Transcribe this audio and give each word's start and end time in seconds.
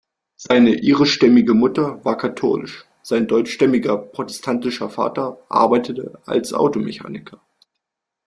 Seine 0.35 0.81
irischstämmige 0.81 1.53
Mutter 1.53 2.03
war 2.03 2.17
katholisch, 2.17 2.85
sein 3.03 3.27
deutschstämmiger 3.27 3.99
protestantischer 3.99 4.89
Vater 4.89 5.37
arbeitete 5.47 6.19
als 6.25 6.53
Automechaniker. 6.53 7.39